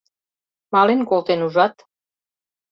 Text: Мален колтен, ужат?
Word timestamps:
Мален 0.73 0.99
колтен, 1.09 1.39
ужат? 1.47 1.75